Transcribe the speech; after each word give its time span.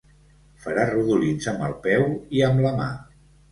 Farà 0.63 0.85
rodolins 0.91 1.49
amb 1.53 1.67
el 1.69 1.77
peu 1.85 2.09
i 2.39 2.43
amb 2.49 2.67
la 2.67 2.75
mà. 2.83 2.91